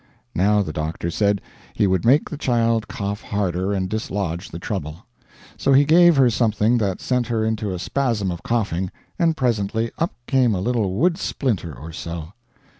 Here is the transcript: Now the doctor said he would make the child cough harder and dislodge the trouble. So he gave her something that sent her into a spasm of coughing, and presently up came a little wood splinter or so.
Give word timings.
Now 0.33 0.63
the 0.63 0.73
doctor 0.73 1.11
said 1.11 1.41
he 1.75 1.85
would 1.85 2.05
make 2.05 2.27
the 2.27 2.35
child 2.35 2.87
cough 2.87 3.21
harder 3.21 3.71
and 3.71 3.87
dislodge 3.87 4.49
the 4.49 4.57
trouble. 4.57 5.05
So 5.57 5.73
he 5.73 5.85
gave 5.85 6.15
her 6.15 6.31
something 6.31 6.79
that 6.79 6.99
sent 6.99 7.27
her 7.27 7.45
into 7.45 7.71
a 7.71 7.77
spasm 7.77 8.31
of 8.31 8.41
coughing, 8.41 8.89
and 9.19 9.37
presently 9.37 9.91
up 9.99 10.15
came 10.25 10.55
a 10.55 10.59
little 10.59 10.95
wood 10.95 11.19
splinter 11.19 11.77
or 11.77 11.91
so. 11.91 12.33